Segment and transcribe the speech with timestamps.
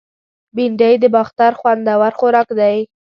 [0.55, 2.77] بېنډۍ د باختر خوندور خوراک دی